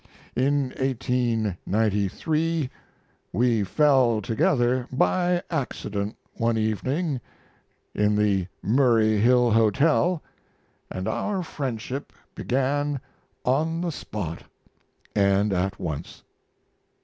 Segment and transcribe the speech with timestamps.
[0.35, 2.71] In 1893
[3.31, 7.21] we fell together by accident one evening
[7.93, 10.23] in the Murray Hill Hotel,
[10.89, 12.99] and our friendship began
[13.45, 14.41] on the spot
[15.15, 16.23] and at once.